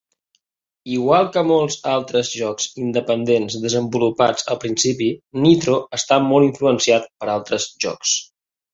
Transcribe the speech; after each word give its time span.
Igual 0.93 1.27
que 1.35 1.43
molts 1.49 1.77
altres 1.91 2.31
jocs 2.39 2.67
independents 2.85 3.59
desenvolupats 3.67 4.49
al 4.57 4.61
principi, 4.67 5.13
"Nitro" 5.47 5.81
està 6.03 6.23
molt 6.33 6.53
influenciat 6.53 7.11
per 7.17 7.35
altres 7.39 7.73
jocs. 7.89 8.21